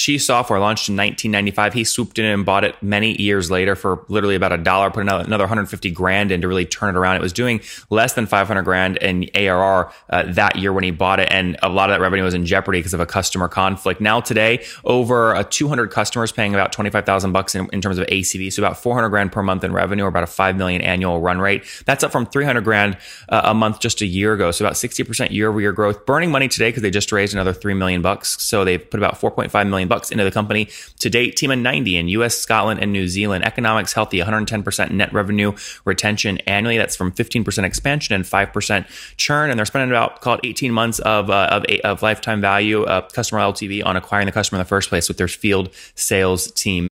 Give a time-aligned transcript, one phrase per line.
[0.00, 1.74] She Software launched in 1995.
[1.74, 5.02] He swooped in and bought it many years later for literally about a dollar, put
[5.02, 7.16] another, another 150 grand in to really turn it around.
[7.16, 11.20] It was doing less than 500 grand in ARR uh, that year when he bought
[11.20, 11.28] it.
[11.30, 14.00] And a lot of that revenue was in jeopardy because of a customer conflict.
[14.00, 18.50] Now today, over uh, 200 customers paying about 25,000 bucks in, in terms of ACV.
[18.50, 21.40] So about 400 grand per month in revenue or about a 5 million annual run
[21.40, 21.64] rate.
[21.84, 22.96] That's up from 300 grand
[23.28, 24.50] uh, a month just a year ago.
[24.50, 26.06] So about 60% year over year growth.
[26.06, 28.42] Burning money today because they just raised another 3 million bucks.
[28.42, 30.68] So they've put about 4.5 million bucks into the company
[31.00, 31.36] to date.
[31.36, 33.44] Team of 90 in US, Scotland, and New Zealand.
[33.44, 35.52] Economics healthy, 110% net revenue
[35.84, 36.78] retention annually.
[36.78, 39.50] That's from 15% expansion and 5% churn.
[39.50, 43.02] And they're spending about, call it 18 months of, uh, of, of lifetime value, uh,
[43.02, 46.89] customer LTV on acquiring the customer in the first place with their field sales team.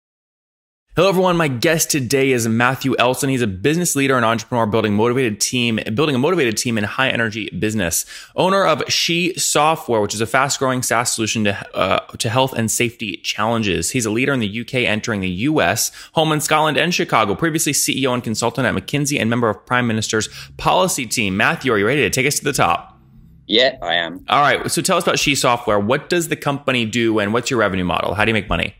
[0.98, 1.36] Hello, everyone.
[1.36, 3.28] My guest today is Matthew Elson.
[3.28, 7.08] He's a business leader and entrepreneur building motivated team, building a motivated team in high
[7.08, 8.04] energy business.
[8.34, 12.52] Owner of She Software, which is a fast growing SaaS solution to, uh, to health
[12.52, 13.92] and safety challenges.
[13.92, 17.36] He's a leader in the UK, entering the US, home in Scotland and Chicago.
[17.36, 21.36] Previously CEO and consultant at McKinsey and member of Prime Minister's policy team.
[21.36, 22.98] Matthew, are you ready to take us to the top?
[23.46, 24.24] Yeah, I am.
[24.28, 24.68] All right.
[24.68, 25.78] So tell us about She Software.
[25.78, 28.14] What does the company do and what's your revenue model?
[28.14, 28.74] How do you make money?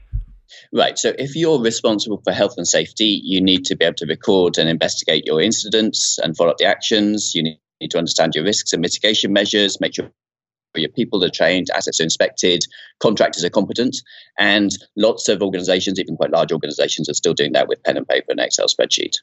[0.72, 0.98] Right.
[0.98, 4.58] So if you're responsible for health and safety, you need to be able to record
[4.58, 7.34] and investigate your incidents and follow up the actions.
[7.34, 10.10] You need to understand your risks and mitigation measures, make sure
[10.74, 12.62] your people are trained, assets are inspected,
[13.00, 13.96] contractors are competent.
[14.38, 18.06] And lots of organizations, even quite large organizations, are still doing that with pen and
[18.06, 19.14] paper and Excel spreadsheet.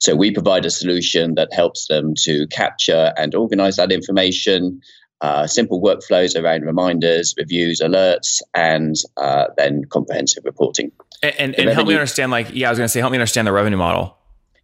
[0.00, 4.80] So we provide a solution that helps them to capture and organize that information,
[5.20, 10.92] uh, simple workflows around reminders, reviews, alerts, and uh, then comprehensive reporting.
[11.22, 13.18] And, and, and help me understand, like, yeah, I was going to say, help me
[13.18, 14.16] understand the revenue model.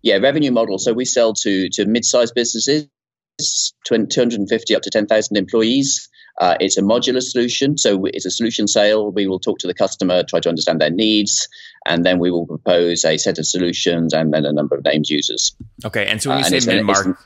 [0.03, 0.78] Yeah, revenue model.
[0.78, 2.89] So we sell to to mid-sized businesses,
[3.84, 6.09] 250 up to 10,000 employees.
[6.39, 9.12] Uh, it's a modular solution, so it's a solution sale.
[9.12, 11.47] We will talk to the customer, try to understand their needs,
[11.87, 15.09] and then we will propose a set of solutions and then a number of named
[15.09, 15.55] users.
[15.84, 17.16] Okay, and so when you uh, say mid market,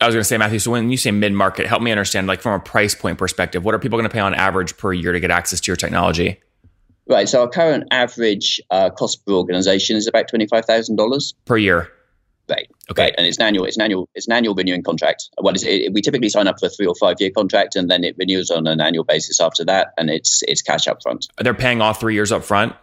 [0.00, 2.26] I was going to say, Matthew, so when you say mid market, help me understand,
[2.26, 4.92] like from a price point perspective, what are people going to pay on average per
[4.92, 6.40] year to get access to your technology?
[7.06, 7.28] Right.
[7.28, 11.56] So our current average uh, cost per organization is about twenty five thousand dollars per
[11.56, 11.90] year.
[12.48, 12.68] Right.
[12.90, 13.04] Okay.
[13.04, 13.14] Right.
[13.16, 13.64] And it's an annual.
[13.64, 14.08] It's an annual.
[14.14, 15.30] It's an annual renewing contract.
[15.38, 18.04] Well, it, we typically sign up for a three or five year contract, and then
[18.04, 21.26] it renews on an annual basis after that, and it's it's cash up front.
[21.38, 22.74] They're paying all three years up front.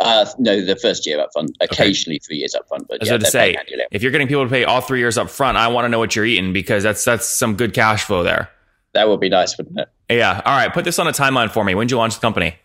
[0.00, 1.56] Uh, no, the first year up front.
[1.60, 2.26] Occasionally okay.
[2.26, 2.88] three years up front.
[2.88, 3.56] But I was yeah, to say,
[3.90, 5.98] if you're getting people to pay all three years up front, I want to know
[5.98, 8.50] what you're eating because that's that's some good cash flow there.
[8.94, 9.88] That would be nice, wouldn't it?
[10.10, 10.42] Yeah.
[10.44, 10.72] All right.
[10.72, 11.74] Put this on a timeline for me.
[11.74, 12.56] When did you launch the company?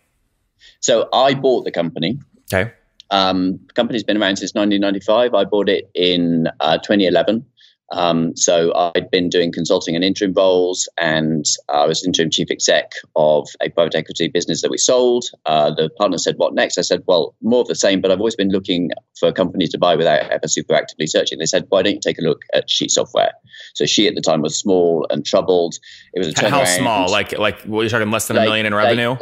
[0.81, 2.19] So I bought the company.
[2.53, 2.71] Okay.
[3.09, 5.33] Um, the company's been around since 1995.
[5.33, 7.45] I bought it in uh, 2011.
[7.91, 12.91] Um, so I'd been doing consulting and interim roles, and I was interim chief exec
[13.15, 15.25] of a private equity business that we sold.
[15.45, 18.19] Uh, the partner said, "What next?" I said, "Well, more of the same, but I've
[18.19, 21.65] always been looking for a company to buy without ever super actively searching." They said,
[21.69, 23.31] "Why don't you take a look at She Software?"
[23.73, 25.75] So She at the time was small and troubled.
[26.13, 26.49] It was a turnaround.
[26.49, 27.09] How small?
[27.09, 29.15] Like like what you're talking less than a million in revenue?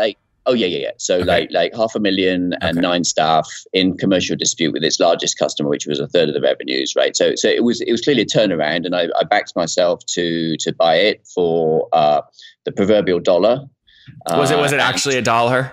[0.48, 0.92] Oh yeah, yeah, yeah.
[0.98, 1.26] So okay.
[1.26, 2.82] like like half a million and okay.
[2.82, 6.42] nine staff in commercial dispute with its largest customer, which was a third of the
[6.42, 7.16] revenues, right?
[7.16, 10.56] So so it was it was clearly a turnaround, and I, I backed myself to
[10.58, 12.22] to buy it for uh,
[12.66, 13.62] the proverbial dollar.
[14.30, 15.72] Was it was it uh, actually a dollar?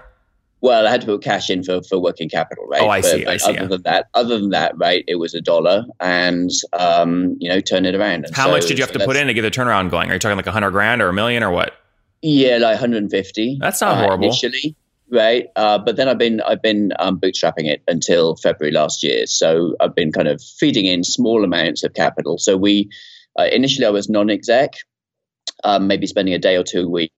[0.63, 2.83] Well, I had to put cash in for, for working capital, right?
[2.83, 3.25] Oh, I see.
[3.25, 3.51] But, I see.
[3.51, 3.67] Other yeah.
[3.67, 7.85] than that, other than that, right, it was a dollar, and um, you know, turn
[7.85, 8.27] it around.
[8.27, 9.91] And How so, much did you have so to put in to get the turnaround
[9.91, 10.09] going?
[10.09, 11.75] Are you talking like a hundred grand or a million or what?
[12.23, 13.59] Yeah, like 150.
[13.61, 14.25] That's not uh, horrible.
[14.27, 14.77] Initially,
[15.11, 15.49] right?
[15.57, 19.27] Uh, but then I've been I've been um, bootstrapping it until February last year.
[19.27, 22.39] So I've been kind of feeding in small amounts of capital.
[22.39, 22.89] So we
[23.39, 24.75] uh, initially I was non-exec,
[25.65, 27.13] um, maybe spending a day or two a week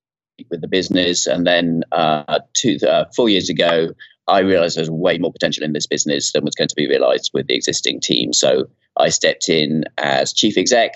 [0.50, 3.90] with the business, and then uh, two uh, four years ago.
[4.26, 7.30] I realized there's way more potential in this business than was going to be realized
[7.34, 8.32] with the existing team.
[8.32, 8.64] So
[8.96, 10.94] I stepped in as chief exec,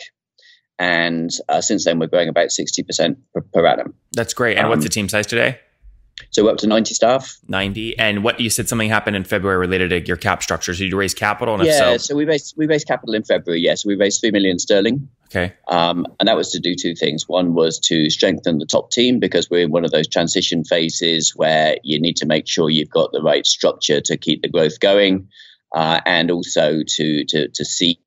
[0.78, 3.94] and uh, since then we're growing about 60% per, per annum.
[4.12, 4.56] That's great.
[4.56, 5.58] And um, what's the team size today?
[6.30, 7.38] So we're up to 90 staff.
[7.48, 7.98] 90.
[7.98, 10.74] And what you said something happened in February related to your cap structure.
[10.74, 11.54] So you raise capital?
[11.54, 13.60] And yeah, so, so we raised we raised capital in February.
[13.60, 15.08] Yes, yeah, so we raised three million sterling.
[15.26, 15.54] Okay.
[15.68, 17.28] Um, and that was to do two things.
[17.28, 21.32] One was to strengthen the top team because we're in one of those transition phases
[21.36, 24.80] where you need to make sure you've got the right structure to keep the growth
[24.80, 25.28] going,
[25.74, 28.00] uh, and also to to to see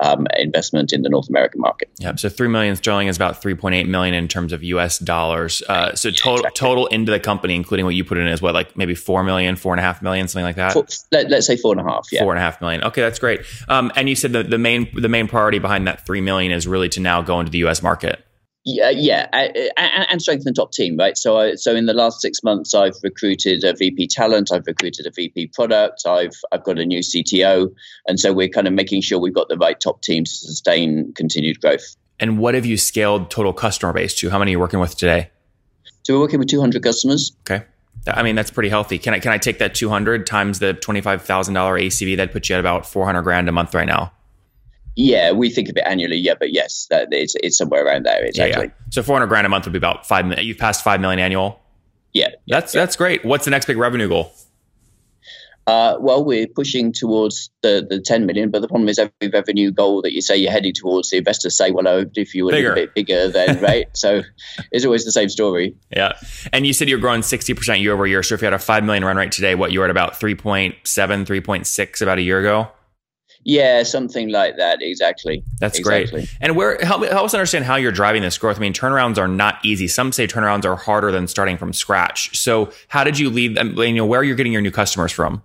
[0.00, 1.90] um, investment in the North American market.
[1.98, 4.98] Yeah, so three million sterling is about three point eight million in terms of U.S.
[4.98, 5.62] dollars.
[5.68, 6.58] Uh, so total exactly.
[6.58, 9.56] total into the company, including what you put in, is what like maybe four million,
[9.56, 10.72] four and a half million, something like that.
[10.72, 12.08] Four, let, us say four and a half.
[12.10, 12.84] Yeah, four and a half million.
[12.84, 13.40] Okay, that's great.
[13.68, 16.66] Um, and you said that the main the main priority behind that three million is
[16.66, 17.82] really to now go into the U.S.
[17.82, 18.24] market.
[18.64, 21.16] Yeah, yeah, and, and strengthen the top team, right?
[21.16, 25.06] So, I, so in the last six months, I've recruited a VP talent, I've recruited
[25.06, 27.74] a VP product, I've I've got a new CTO,
[28.06, 31.14] and so we're kind of making sure we've got the right top team to sustain
[31.14, 31.96] continued growth.
[32.18, 34.28] And what have you scaled total customer base to?
[34.28, 35.30] How many are you working with today?
[36.02, 37.32] So we're working with 200 customers.
[37.48, 37.64] Okay.
[38.06, 38.98] I mean, that's pretty healthy.
[38.98, 42.60] Can I can I take that 200 times the $25,000 ACV that puts you at
[42.60, 44.12] about 400 grand a month right now?
[44.96, 46.16] Yeah, we think of it annually.
[46.16, 48.66] Yeah, but yes, that it's it's somewhere around there exactly.
[48.66, 48.90] Yeah, yeah.
[48.90, 50.46] So 400 grand a month would be about 5 million.
[50.46, 51.60] You've passed 5 million annual.
[52.12, 52.28] Yeah.
[52.48, 52.82] That's yeah.
[52.82, 53.24] that's great.
[53.24, 54.32] What's the next big revenue goal?
[55.66, 59.70] Uh, well, we're pushing towards the, the 10 million, but the problem is every revenue
[59.70, 62.50] goal that you say you're heading towards, the investors say, well, oh, if you were
[62.50, 62.72] bigger.
[62.72, 63.86] a bit bigger, then, right?
[63.92, 64.22] so
[64.72, 65.76] it's always the same story.
[65.90, 66.14] Yeah.
[66.52, 68.24] And you said you're growing 60% year over year.
[68.24, 70.14] So if you had a 5 million run rate today, what, you were at about
[70.14, 72.68] 3.7, 3.6 about a year ago?
[73.44, 74.82] Yeah, something like that.
[74.82, 75.42] Exactly.
[75.60, 76.22] That's exactly.
[76.22, 76.36] great.
[76.40, 78.58] And where help, help us understand how you're driving this growth.
[78.58, 79.88] I mean, turnarounds are not easy.
[79.88, 82.36] Some say turnarounds are harder than starting from scratch.
[82.38, 83.56] So, how did you lead?
[83.58, 85.42] Um, you know, where are you getting your new customers from?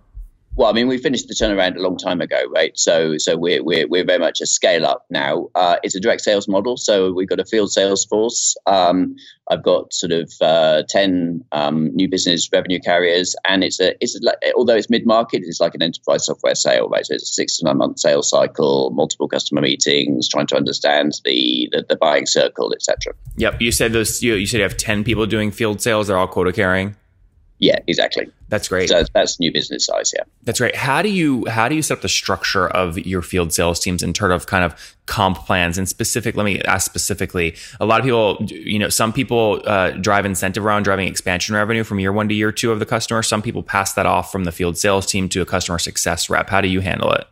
[0.56, 2.76] Well, I mean, we finished the turnaround a long time ago, right?
[2.78, 5.50] So, so we're we're, we're very much a scale up now.
[5.54, 8.56] Uh, it's a direct sales model, so we've got a field sales force.
[8.64, 9.16] Um,
[9.50, 14.18] I've got sort of uh, ten um, new business revenue carriers, and it's a it's
[14.22, 17.04] like, although it's mid market, it's like an enterprise software sale, right?
[17.04, 21.20] So it's a six to nine month sales cycle, multiple customer meetings, trying to understand
[21.26, 23.12] the the, the buying circle, etc.
[23.36, 24.22] Yep, you said those.
[24.22, 26.06] You, you said you have ten people doing field sales.
[26.06, 26.96] They're all quota carrying.
[27.58, 28.30] Yeah, exactly.
[28.48, 28.90] That's great.
[28.90, 30.12] So that's new business size.
[30.14, 30.76] Yeah, that's great.
[30.76, 34.02] How do you how do you set up the structure of your field sales teams
[34.02, 36.36] in terms of kind of comp plans and specific?
[36.36, 37.56] Let me ask specifically.
[37.80, 41.82] A lot of people, you know, some people uh, drive incentive around driving expansion revenue
[41.82, 43.22] from year one to year two of the customer.
[43.22, 46.50] Some people pass that off from the field sales team to a customer success rep.
[46.50, 47.26] How do you handle it?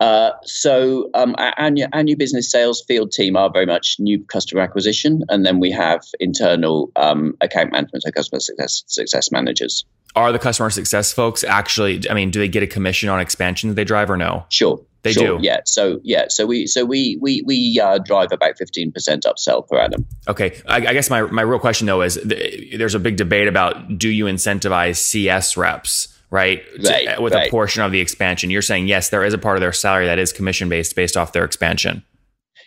[0.00, 4.22] Uh, so um, our, new, our, new, business sales field team are very much new
[4.24, 9.84] customer acquisition, and then we have internal um, account management, so customer success success managers.
[10.16, 12.02] Are the customer success folks actually?
[12.10, 14.44] I mean, do they get a commission on expansion they drive, or no?
[14.48, 15.44] Sure, they sure, do.
[15.44, 15.60] Yeah.
[15.64, 16.26] So yeah.
[16.28, 20.06] So we so we we we uh, drive about fifteen percent upsell per annum.
[20.28, 20.60] Okay.
[20.66, 23.98] I, I, guess my my real question though is th- there's a big debate about
[23.98, 26.13] do you incentivize CS reps?
[26.34, 26.62] Right?
[26.84, 27.46] right to, with right.
[27.46, 28.50] a portion of the expansion.
[28.50, 31.16] You're saying yes, there is a part of their salary that is commission based based
[31.16, 32.04] off their expansion.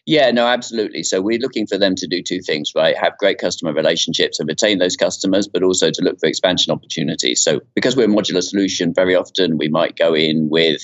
[0.06, 1.04] Yeah, no, absolutely.
[1.04, 2.96] So we're looking for them to do two things, right?
[2.98, 7.44] Have great customer relationships and retain those customers, but also to look for expansion opportunities.
[7.44, 10.82] So because we're a modular solution, very often we might go in with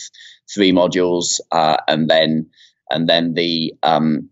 [0.53, 2.49] three modules, uh, and then
[2.89, 4.29] and then the um,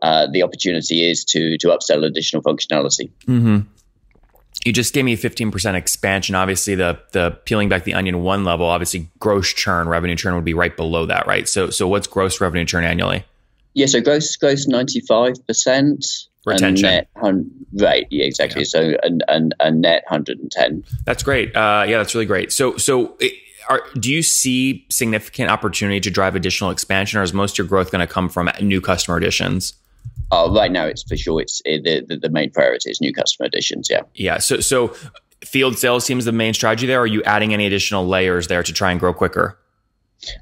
[0.00, 3.12] uh, the opportunity is to to upsell additional functionality.
[3.26, 3.68] Mm-hmm
[4.64, 6.34] you just gave me a 15% expansion.
[6.34, 10.44] Obviously, the the peeling back the onion one level, obviously gross churn, revenue churn would
[10.44, 11.48] be right below that, right?
[11.48, 13.24] So so what's gross revenue churn annually?
[13.74, 16.26] Yeah, so gross gross 95%.
[16.44, 16.82] Retention.
[16.82, 17.08] Net,
[17.74, 18.62] right, yeah, exactly.
[18.62, 18.66] Yeah.
[18.66, 20.84] So and, and and net 110.
[21.04, 21.54] That's great.
[21.54, 22.52] Uh, yeah, that's really great.
[22.52, 23.32] So so it,
[23.68, 27.68] are, do you see significant opportunity to drive additional expansion, or is most of your
[27.68, 29.74] growth going to come from new customer additions?
[30.30, 31.42] Uh, right now, it's for sure.
[31.42, 33.88] It's it, the, the main priority is new customer additions.
[33.90, 34.02] Yeah.
[34.14, 34.38] Yeah.
[34.38, 34.94] So so
[35.44, 37.00] field sales seems the main strategy there.
[37.00, 39.58] Are you adding any additional layers there to try and grow quicker?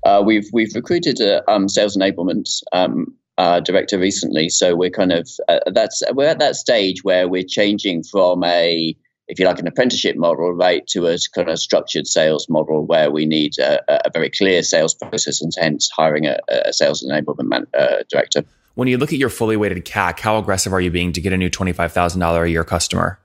[0.04, 5.12] Uh, we've we've recruited a um, sales enablement um, uh, director recently, so we're kind
[5.12, 8.96] of uh, that's we're at that stage where we're changing from a
[9.30, 13.10] if you like an apprenticeship model, right, to a kind of structured sales model where
[13.12, 17.48] we need a, a very clear sales process and hence hiring a, a sales enablement
[17.48, 18.44] man, uh, director.
[18.80, 21.34] When you look at your fully weighted CAC, how aggressive are you being to get
[21.34, 23.20] a new $25,000 a year customer?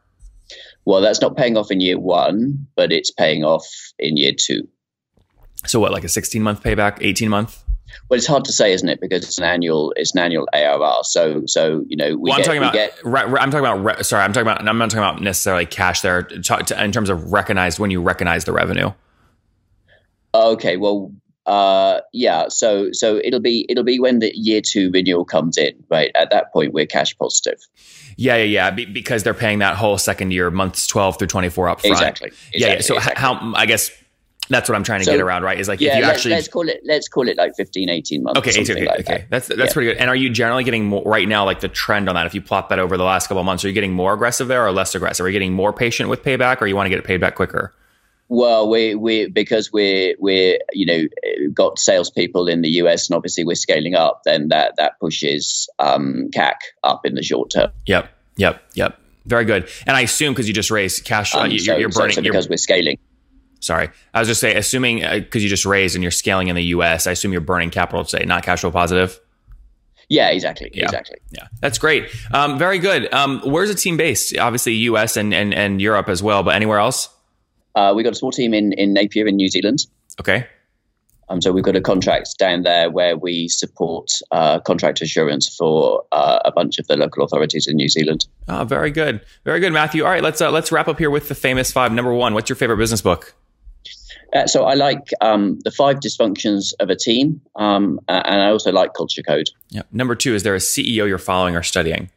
[0.84, 3.66] Well, that's not paying off in year one, but it's paying off
[3.98, 4.68] in year two.
[5.66, 7.64] So what, like a 16 month payback, 18 month?
[8.10, 9.00] Well, it's hard to say, isn't it?
[9.00, 11.04] Because it's an annual, it's an annual ARR.
[11.04, 12.74] So, so you know, we well, I'm get, talking about.
[12.74, 14.06] Get, I'm talking about.
[14.06, 14.68] Sorry, I'm talking about.
[14.68, 16.24] I'm not talking about necessarily cash there.
[16.24, 18.92] Talk to, in terms of recognized when you recognize the revenue.
[20.34, 21.14] Okay, well,
[21.46, 25.74] uh, yeah, so so it'll be it'll be when the year two renewal comes in,
[25.90, 26.12] right?
[26.16, 27.60] At that point, we're cash positive.
[28.18, 28.72] Yeah, yeah, yeah.
[28.72, 31.94] Be, because they're paying that whole second year, months twelve through twenty four up front.
[31.94, 32.28] Exactly.
[32.28, 32.82] exactly yeah, yeah.
[32.82, 33.22] So exactly.
[33.22, 33.92] how I guess
[34.50, 35.60] that's what I'm trying to so, get around, right?
[35.60, 37.90] Is like yeah, if you let's, actually let's call it let's call it like 15,
[37.90, 38.40] 18 months.
[38.40, 39.18] Okay, 18, okay, like okay.
[39.18, 39.30] That.
[39.30, 39.74] That's that's yeah.
[39.74, 39.98] pretty good.
[39.98, 42.26] And are you generally getting more right now, like the trend on that?
[42.26, 44.48] If you plot that over the last couple of months, are you getting more aggressive
[44.48, 45.26] there or less aggressive?
[45.26, 47.36] Are you getting more patient with payback, or you want to get it paid back
[47.36, 47.74] quicker?
[48.28, 53.44] Well, we we because we're we're you know got salespeople in the US and obviously
[53.44, 57.72] we're scaling up, then that that pushes um, CAC up in the short term.
[57.86, 59.00] Yep, yep, yep.
[59.26, 59.70] Very good.
[59.88, 62.22] And I assume because you just raised cash, uh, um, you're, so, you're burning so,
[62.22, 62.98] so because we're scaling.
[63.60, 66.56] Sorry, I was just saying, assuming because uh, you just raised and you're scaling in
[66.56, 69.20] the US, I assume you're burning capital today, not cash flow positive.
[70.10, 70.70] Yeah, exactly.
[70.74, 70.86] Yeah.
[70.86, 71.18] Exactly.
[71.32, 72.10] Yeah, that's great.
[72.32, 73.12] Um, very good.
[73.14, 74.38] Um, where's the team based?
[74.38, 75.18] Obviously, U.S.
[75.18, 77.10] and, and, and Europe as well, but anywhere else?
[77.76, 79.86] Uh, we got a small team in, in Napier in New Zealand.
[80.20, 80.48] Okay.
[81.28, 86.04] Um, so we've got a contract down there where we support uh, contract assurance for
[86.12, 88.28] uh, a bunch of the local authorities in New Zealand.
[88.48, 90.04] Oh, very good, very good, Matthew.
[90.04, 91.92] All right, let's uh, let's wrap up here with the famous five.
[91.92, 93.34] Number one, what's your favorite business book?
[94.34, 98.72] Uh, so I like um, the five dysfunctions of a team, um, and I also
[98.72, 99.50] like Culture Code.
[99.70, 99.84] Yeah.
[99.92, 102.10] Number two, is there a CEO you're following or studying?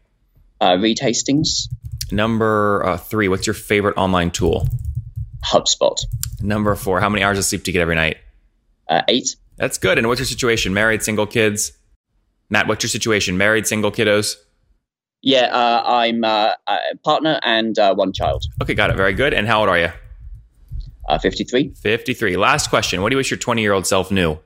[0.61, 1.69] Uh, Reed Hastings.
[2.11, 4.67] Number uh, three, what's your favorite online tool?
[5.45, 5.97] HubSpot.
[6.41, 8.19] Number four, how many hours of sleep do you get every night?
[8.89, 9.37] Uh, eight.
[9.57, 9.99] That's good.
[9.99, 10.73] And what's your situation?
[10.73, 11.73] Married, single, kids?
[12.51, 13.37] Matt, what's your situation?
[13.37, 14.37] Married, single, kiddos?
[15.21, 18.45] Yeah, uh, I'm uh, a partner and uh, one child.
[18.63, 18.97] Okay, got it.
[18.97, 19.35] Very good.
[19.35, 19.89] And how old are you?
[21.09, 21.75] Uh, 53.
[21.75, 22.37] 53.
[22.37, 23.03] Last question.
[23.03, 24.39] What do you wish your 20 year old self knew?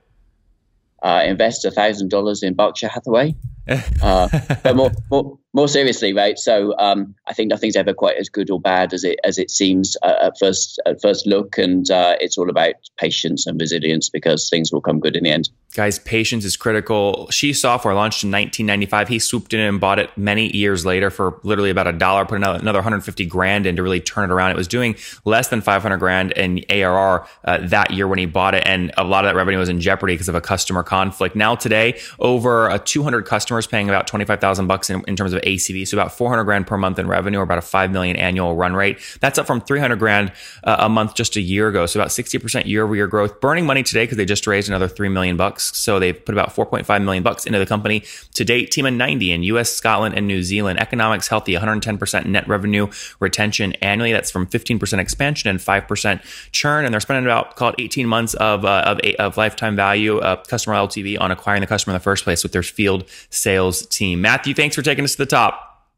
[1.03, 3.35] Uh, invest $1,000 in Berkshire Hathaway.
[3.69, 4.29] Uh,
[4.63, 6.39] but more, more, more seriously, right?
[6.39, 9.51] So um, I think nothing's ever quite as good or bad as it as it
[9.51, 14.09] seems uh, at first at first look, and uh, it's all about patience and resilience
[14.09, 15.51] because things will come good in the end.
[15.75, 17.29] Guys, patience is critical.
[17.31, 19.09] She Software launched in 1995.
[19.09, 22.37] He swooped in and bought it many years later for literally about a dollar, put
[22.37, 24.51] another, another 150 grand in to really turn it around.
[24.51, 28.55] It was doing less than 500 grand in ARR uh, that year when he bought
[28.55, 31.37] it, and a lot of that revenue was in jeopardy because of a customer conflict.
[31.37, 35.87] Now today, over uh, 200 customers paying about 25,000 bucks in, in terms of ACV,
[35.87, 38.75] so about 400 grand per month in revenue, or about a 5 million annual run
[38.75, 38.99] rate.
[39.21, 40.33] That's up from 300 grand
[40.65, 41.85] uh, a month just a year ago.
[41.85, 43.41] So about 60% year over year growth.
[43.41, 45.77] Burning money today because they just raised another 3 million bucks.
[45.77, 48.05] So they've put about 4.5 million bucks into the company
[48.35, 48.71] to date.
[48.71, 50.81] Team of 90 in US, Scotland, and New Zealand.
[50.81, 52.89] Economics healthy, 110% net revenue
[53.21, 54.13] retention annually.
[54.13, 56.87] That's from 15% expansion and 5% churn.
[56.87, 60.37] And they're spending about, call it 18 months of, uh, of, of lifetime value, uh,
[60.37, 63.05] customer LTV on acquiring the customer in the first place with their field
[63.43, 64.21] sales team.
[64.21, 65.89] Matthew, thanks for taking us to the top.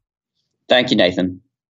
[0.68, 1.42] Thank you, Nathan.